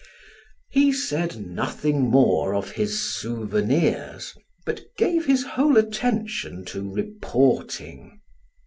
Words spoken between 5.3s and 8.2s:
whole attention to reporting.